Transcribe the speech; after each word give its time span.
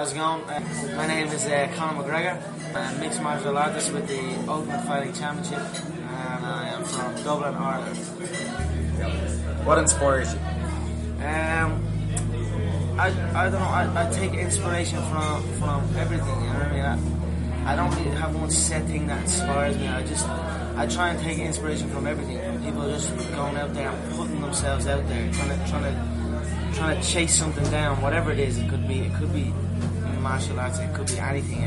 How's 0.00 0.12
it 0.12 0.16
going? 0.16 0.42
Uh, 0.44 0.94
my 0.96 1.06
name 1.06 1.26
is 1.26 1.44
uh, 1.44 1.70
Conor 1.76 2.02
McGregor. 2.02 2.74
I'm 2.74 3.00
mixed 3.00 3.20
martial 3.20 3.58
artist 3.58 3.92
with 3.92 4.08
the 4.08 4.50
Ultimate 4.50 4.82
Fighting 4.86 5.12
Championship, 5.12 5.58
and 5.58 6.46
I 6.46 6.68
am 6.68 6.84
from 6.84 7.22
Dublin, 7.22 7.54
Ireland. 7.54 7.98
What 9.66 9.76
inspires 9.76 10.32
you? 10.32 10.40
Um, 11.20 11.84
I, 12.98 13.08
I 13.34 13.50
don't 13.50 13.52
know. 13.52 13.58
I, 13.58 14.06
I 14.06 14.10
take 14.10 14.32
inspiration 14.32 15.02
from 15.10 15.42
from 15.58 15.94
everything. 15.98 16.44
You 16.44 16.48
know 16.48 16.60
what 16.60 16.68
I 16.68 16.96
mean? 16.96 17.66
I, 17.66 17.72
I 17.74 17.76
don't 17.76 17.94
really 17.96 18.16
have 18.16 18.34
one 18.34 18.50
set 18.50 18.86
thing 18.86 19.06
that 19.08 19.20
inspires 19.20 19.76
me. 19.76 19.86
I 19.86 20.02
just 20.06 20.26
I 20.26 20.86
try 20.86 21.10
and 21.10 21.20
take 21.20 21.36
inspiration 21.36 21.90
from 21.90 22.06
everything. 22.06 22.38
People 22.64 22.88
just 22.90 23.14
going 23.36 23.58
out 23.58 23.74
there 23.74 23.90
and 23.90 24.16
putting 24.16 24.40
themselves 24.40 24.86
out 24.86 25.06
there, 25.08 25.30
trying 25.30 25.50
to 25.50 25.70
trying 25.70 25.84
to 25.84 26.74
trying 26.74 26.98
to 26.98 27.06
chase 27.06 27.34
something 27.38 27.70
down, 27.70 28.00
whatever 28.00 28.30
it 28.30 28.38
is. 28.38 28.56
It 28.56 28.70
could 28.70 28.88
be 28.88 29.00
it 29.00 29.14
could 29.16 29.34
be 29.34 29.52
martial 30.20 30.58
arts. 30.60 30.78
It 30.78 30.92
could 30.94 31.06
be 31.06 31.18
anything. 31.18 31.62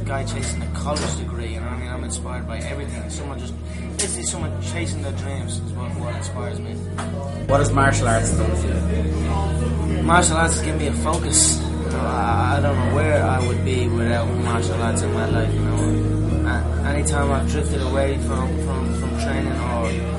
A 0.00 0.04
guy 0.04 0.24
chasing 0.24 0.62
a 0.62 0.66
college 0.74 1.16
degree. 1.16 1.54
You 1.54 1.60
know 1.60 1.66
what 1.66 1.74
I 1.74 1.80
mean? 1.80 1.88
I'm 1.88 2.04
inspired 2.04 2.46
by 2.46 2.58
everything. 2.58 3.08
Someone 3.10 3.38
just 3.38 3.54
basically 3.98 4.24
someone 4.24 4.62
chasing 4.62 5.02
their 5.02 5.12
dreams 5.12 5.58
is 5.58 5.72
what, 5.72 5.90
what 6.00 6.14
inspires 6.16 6.58
me. 6.60 6.74
What 7.46 7.60
has 7.60 7.72
martial 7.72 8.08
arts 8.08 8.36
done 8.36 8.56
for 8.56 8.66
you? 8.66 10.02
Martial 10.02 10.36
arts 10.36 10.54
has 10.56 10.62
given 10.64 10.78
me 10.80 10.86
a 10.88 10.92
focus. 10.92 11.60
You 11.60 11.66
know, 11.90 11.98
I, 12.00 12.56
I 12.56 12.60
don't 12.60 12.76
know 12.76 12.94
where 12.94 13.22
I 13.22 13.46
would 13.46 13.64
be 13.64 13.88
without 13.88 14.26
martial 14.38 14.82
arts 14.82 15.02
in 15.02 15.12
my 15.12 15.26
life. 15.26 15.52
You 15.54 15.60
know, 15.60 16.48
A- 16.48 16.88
anytime 16.88 17.30
I've 17.30 17.48
drifted 17.50 17.82
away 17.82 18.18
from, 18.18 18.48
from, 18.66 18.94
from 18.98 19.10
training 19.20 19.52
or 19.52 20.12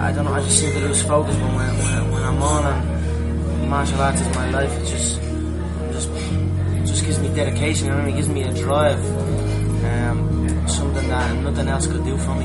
I 0.00 0.10
don't 0.12 0.24
know, 0.24 0.32
I 0.32 0.40
just 0.42 0.58
seem 0.58 0.72
to 0.72 0.80
lose 0.80 1.02
focus. 1.02 1.36
When 1.36 1.50
when, 1.52 2.10
when 2.10 2.22
I'm 2.24 2.42
on 2.42 2.64
and 2.66 3.70
martial 3.70 4.00
arts 4.00 4.20
is 4.20 4.34
my 4.34 4.50
life, 4.50 4.72
it 4.80 4.86
just 4.86 5.20
just 6.92 7.04
gives 7.06 7.18
me 7.18 7.28
dedication. 7.34 7.90
I 7.90 7.96
mean? 7.96 8.14
It 8.14 8.16
gives 8.16 8.28
me 8.28 8.42
a 8.42 8.52
drive. 8.52 9.02
Um, 9.84 10.68
something 10.68 11.08
that 11.08 11.36
nothing 11.42 11.68
else 11.68 11.86
could 11.86 12.04
do 12.04 12.16
for 12.18 12.34
me. 12.34 12.44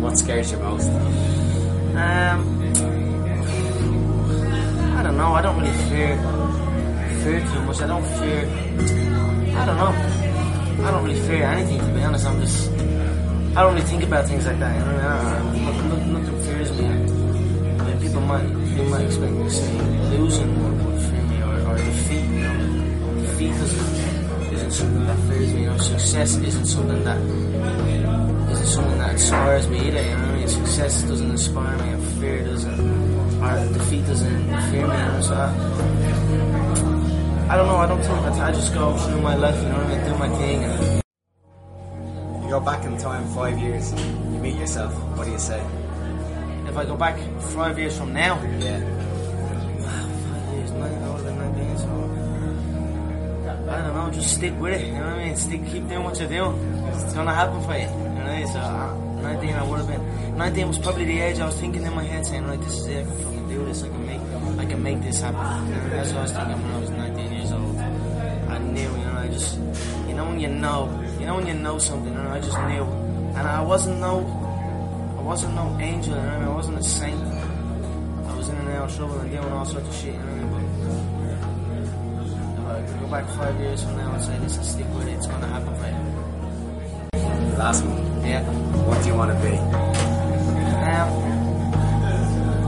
What 0.00 0.16
scares 0.16 0.52
you 0.52 0.58
most? 0.58 0.88
Um, 0.88 2.38
I 4.96 5.02
don't 5.02 5.16
know. 5.16 5.32
I 5.34 5.42
don't 5.42 5.60
really 5.60 5.76
fear 5.90 6.16
fear 7.22 7.40
too 7.40 7.62
much. 7.62 7.80
I 7.80 7.86
don't 7.86 8.04
fear. 8.18 8.40
I 9.60 9.66
don't 9.66 9.76
know. 9.76 9.94
I 10.86 10.90
don't 10.90 11.04
really 11.04 11.20
fear 11.20 11.44
anything 11.44 11.78
to 11.78 11.92
be 11.92 12.02
honest. 12.02 12.26
I'm 12.26 12.40
just. 12.40 12.70
I 13.54 13.62
don't 13.62 13.74
really 13.74 13.86
think 13.86 14.02
about 14.04 14.26
things 14.26 14.46
like 14.46 14.58
that. 14.58 14.74
You 14.78 14.84
know, 14.84 15.08
I, 15.08 15.36
I, 15.36 15.88
nothing, 15.88 16.12
nothing 16.12 16.42
fears 16.42 16.72
me. 16.78 16.86
I 16.86 17.84
mean, 17.86 18.00
people 18.00 18.20
might 18.22 18.46
they 18.76 18.88
might 18.88 19.04
expect 19.04 19.32
me 19.32 19.42
to 19.44 19.50
say 19.50 19.72
losing 20.16 20.84
would 20.84 21.02
fear 21.02 21.22
me 21.22 21.42
or, 21.42 21.68
or 21.68 21.76
defeat. 21.76 22.24
You 22.24 22.40
know, 22.40 22.81
doesn't 23.48 24.52
isn't 24.52 24.70
something 24.72 25.06
that 25.06 25.18
fears 25.28 25.54
me. 25.54 25.60
You 25.62 25.66
know, 25.70 25.78
success 25.78 26.36
isn't 26.36 26.66
something 26.66 27.02
that 27.04 27.20
isn't 28.52 28.66
something 28.66 28.98
that 28.98 29.12
inspires 29.12 29.68
me 29.68 29.78
either. 29.88 30.02
You 30.02 30.10
know 30.10 30.16
what 30.18 30.28
I 30.28 30.36
mean? 30.36 30.48
Success 30.48 31.02
doesn't 31.02 31.30
inspire 31.30 31.76
me, 31.78 31.88
and 31.90 32.02
fear 32.20 32.44
doesn't, 32.44 32.80
or 33.42 33.72
defeat 33.72 34.06
doesn't 34.06 34.44
fear 34.70 34.86
me. 34.86 34.94
You 34.96 35.04
know? 35.04 35.20
So 35.22 35.34
I, 35.34 35.48
I 37.52 37.56
don't 37.56 37.66
know. 37.66 37.76
I 37.76 37.86
don't 37.86 38.02
think 38.02 38.20
that. 38.22 38.40
I 38.40 38.52
just 38.52 38.72
go 38.74 38.96
through 38.96 39.20
my 39.22 39.36
life. 39.36 39.56
You 39.62 39.68
know 39.68 39.78
what 39.78 39.86
I 39.86 39.96
mean? 39.96 40.04
Do 40.12 40.18
my 40.18 40.28
thing. 40.38 40.64
And 40.64 41.02
You 42.44 42.50
go 42.50 42.60
back 42.60 42.84
in 42.84 42.96
time 42.98 43.26
five 43.34 43.58
years, 43.58 43.92
you 43.92 44.38
meet 44.40 44.56
yourself, 44.56 44.92
what 45.16 45.24
do 45.24 45.32
you 45.32 45.38
say? 45.38 45.62
if 46.68 46.78
I 46.78 46.84
go 46.86 46.96
back 46.96 47.18
five 47.54 47.78
years 47.78 47.96
from 47.98 48.14
now, 48.14 48.40
Yeah. 48.58 49.01
I 53.72 53.80
don't 53.80 53.94
know. 53.94 54.10
Just 54.12 54.36
stick 54.36 54.52
with 54.60 54.74
it. 54.74 54.86
You 54.86 54.92
know 54.92 55.00
what 55.00 55.18
I 55.18 55.24
mean? 55.24 55.36
Stick, 55.36 55.64
keep 55.66 55.88
doing 55.88 56.04
what 56.04 56.18
you're 56.18 56.28
doing. 56.28 56.54
It's 56.92 57.14
gonna 57.14 57.34
happen 57.34 57.62
for 57.62 57.72
you. 57.72 57.88
You 57.88 58.22
know? 58.24 58.46
So 58.52 58.58
uh, 58.58 58.94
19, 59.22 59.54
I 59.54 59.64
would 59.64 59.78
have 59.78 59.88
been. 59.88 60.36
19 60.36 60.68
was 60.68 60.78
probably 60.78 61.04
the 61.06 61.20
age 61.20 61.38
I 61.40 61.46
was 61.46 61.56
thinking 61.56 61.82
in 61.82 61.94
my 61.94 62.04
head, 62.04 62.26
saying, 62.26 62.46
"Right, 62.46 62.60
this 62.60 62.78
is 62.80 62.86
it. 62.86 63.06
I 63.06 63.08
can 63.08 63.24
fucking 63.24 63.48
do 63.48 63.64
this. 63.64 63.82
I 63.82 63.88
can 63.88 64.06
make, 64.06 64.20
I 64.58 64.64
can 64.66 64.82
make 64.82 65.02
this 65.02 65.20
happen." 65.20 65.68
You 65.68 65.74
know, 65.74 65.88
that's 65.90 66.10
what 66.12 66.18
I 66.18 66.22
was 66.22 66.32
thinking 66.32 66.62
when 66.62 66.72
I 66.72 66.80
was 66.80 66.90
19 66.90 67.32
years 67.32 67.52
old. 67.52 67.76
I 68.52 68.58
knew, 68.58 68.80
you 68.82 69.04
know, 69.08 69.16
I 69.16 69.28
just, 69.28 69.58
you 70.06 70.14
know, 70.14 70.24
when 70.26 70.40
you 70.40 70.48
know, 70.48 70.78
you 71.18 71.26
know, 71.26 71.36
when 71.36 71.46
you 71.46 71.54
know 71.54 71.78
something, 71.78 72.12
you 72.12 72.18
know, 72.18 72.30
I 72.30 72.40
just 72.40 72.58
knew, 72.68 72.84
and 73.36 73.48
I 73.48 73.62
wasn't 73.62 74.00
no, 74.00 74.20
I 75.18 75.22
wasn't 75.22 75.54
no 75.54 75.78
angel, 75.80 76.14
you 76.14 76.20
know, 76.20 76.52
I 76.52 76.54
wasn't 76.54 76.78
a 76.78 76.82
saint. 76.82 77.22
I 77.22 78.36
was 78.36 78.48
in 78.48 78.56
and 78.56 78.68
out 78.68 78.90
of 78.90 78.96
trouble 78.96 79.18
and 79.20 79.30
doing 79.30 79.44
all 79.44 79.64
sorts 79.64 79.88
of 79.88 79.94
shit, 79.94 80.14
you 80.14 80.20
know? 80.20 80.71
Back 83.12 83.28
five 83.36 83.60
years 83.60 83.82
from 83.84 83.94
now 83.98 84.10
and 84.14 84.24
say, 84.24 84.38
listen, 84.38 84.64
stick 84.64 84.86
with 84.94 85.06
it, 85.06 85.12
it's 85.12 85.26
gonna 85.26 85.46
happen 85.46 85.74
for 85.76 85.86
you. 85.86 87.58
Last 87.58 87.84
one. 87.84 88.24
Yeah. 88.24 88.40
What 88.88 89.02
do 89.02 89.08
you 89.10 89.14
want 89.14 89.30
to 89.36 89.38
be? 89.44 89.54
Um, 90.88 91.08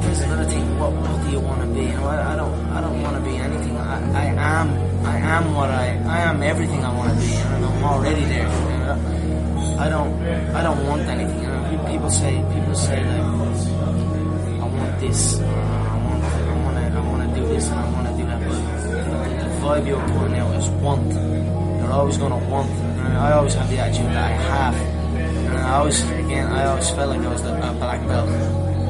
there's 0.03 0.21
another 0.21 0.45
thing. 0.45 0.79
What 0.79 0.93
What 0.93 1.25
do 1.25 1.31
you 1.31 1.41
want 1.41 1.63
to 1.63 1.69
be? 1.69 1.85
You 1.85 1.97
know, 1.97 2.09
I, 2.09 2.35
I 2.35 2.37
don't. 2.37 2.55
I 2.77 2.81
don't 2.83 3.01
want 3.01 3.17
to 3.17 3.23
be 3.23 3.37
anything. 3.37 3.75
I, 3.79 3.97
I 4.23 4.25
am. 4.57 4.69
I 5.07 5.17
am 5.17 5.55
what 5.55 5.71
I. 5.71 5.87
I 6.17 6.19
am 6.29 6.43
everything 6.43 6.85
I 6.85 6.93
want 6.95 7.09
to 7.15 7.17
be. 7.17 7.33
You 7.33 7.61
know, 7.63 7.73
I'm 7.77 7.85
already 7.85 8.25
there. 8.25 8.49
You 8.73 8.79
know? 8.85 9.77
I 9.81 9.89
don't. 9.89 10.13
I 10.55 10.63
don't 10.63 10.87
want 10.87 11.03
anything. 11.09 11.41
You 11.41 11.49
know, 11.49 11.87
people 11.89 12.11
say. 12.11 12.45
People 12.53 12.75
say 12.75 13.01
like, 13.03 13.34
the 19.83 19.89
you're 19.89 20.09
putting 20.09 20.35
is 20.35 20.69
want. 20.83 21.13
You're 21.13 21.93
always 21.93 22.17
gonna 22.17 22.39
want. 22.49 22.71
You 22.71 23.11
know, 23.11 23.21
I 23.21 23.33
always 23.33 23.55
have 23.55 23.69
the 23.71 23.79
attitude 23.79 24.07
that 24.07 24.31
I 24.31 24.31
have. 24.31 24.75
I 25.65 25.79
always, 25.79 26.03
again, 26.03 26.47
I 26.53 26.67
always 26.67 26.91
felt 26.91 27.11
like 27.11 27.21
I 27.21 27.33
was 27.33 27.43
the 27.43 27.53
black 27.53 28.01
belt 28.07 28.29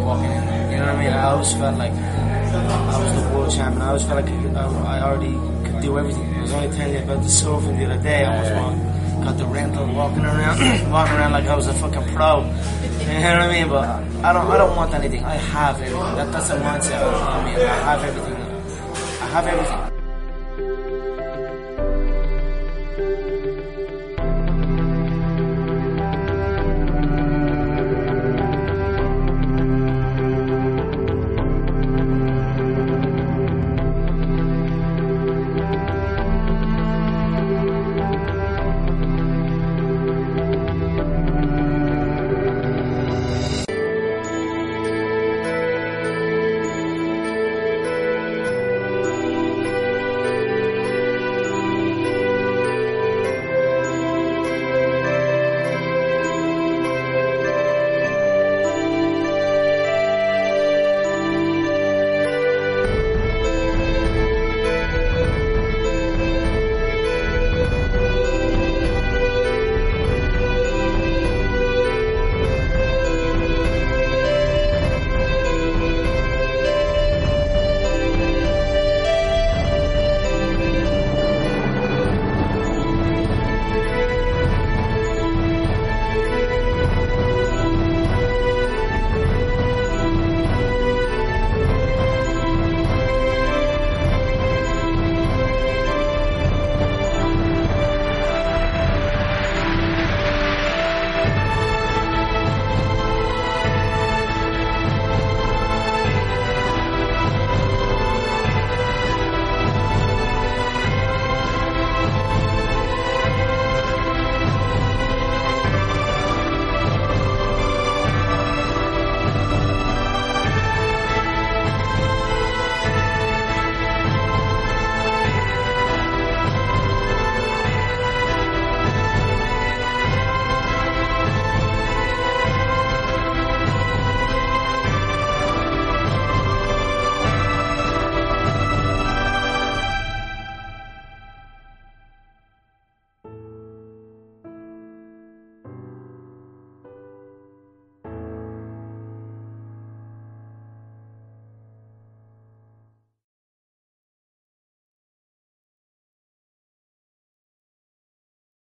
walking 0.04 0.30
in. 0.30 0.72
You 0.72 0.78
know 0.78 0.86
what 0.86 0.96
I 0.96 1.04
mean? 1.04 1.12
I 1.12 1.24
always 1.30 1.52
felt 1.54 1.78
like 1.78 1.92
I 1.92 2.98
was 2.98 3.22
the 3.22 3.36
world 3.36 3.52
champion. 3.52 3.82
I 3.82 3.86
always 3.88 4.02
felt 4.04 4.24
like 4.24 4.30
I, 4.30 4.98
I 4.98 5.02
already 5.02 5.32
could 5.70 5.80
do 5.80 5.98
everything. 5.98 6.34
I 6.34 6.42
was 6.42 6.52
only 6.52 6.76
telling 6.76 6.94
you 6.94 7.02
about 7.02 7.22
the 7.22 7.28
surfing 7.28 7.78
the 7.78 7.84
other 7.86 8.02
day. 8.02 8.24
I 8.24 8.40
was 8.40 8.50
walking, 8.52 9.24
got 9.24 9.38
the 9.38 9.46
rental, 9.46 9.86
walking 9.94 10.24
around, 10.24 10.90
walking 10.90 11.14
around 11.14 11.32
like 11.32 11.46
I 11.46 11.56
was 11.56 11.66
a 11.66 11.74
fucking 11.74 12.14
pro. 12.14 12.40
You 12.40 12.44
know 12.44 13.38
what 13.38 13.48
I 13.48 13.52
mean? 13.52 13.68
But 13.68 13.84
I 14.24 14.32
don't, 14.32 14.46
I 14.46 14.56
don't 14.58 14.76
want 14.76 14.94
anything. 14.94 15.24
I 15.24 15.36
have 15.36 15.80
everything. 15.80 16.16
That, 16.16 16.32
that's 16.32 16.50
a 16.50 16.56
mindset. 16.56 17.00
I 17.02 17.44
mean, 17.44 17.56
I 17.56 17.96
have 17.96 18.04
everything. 18.04 18.34
I 19.22 19.26
have 19.28 19.46
everything. 19.46 19.93